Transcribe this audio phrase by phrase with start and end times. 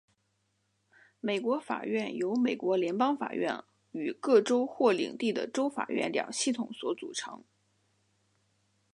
[1.19, 7.43] 美国法院由美国联邦法院与各州或领地的州法院两系统所组成。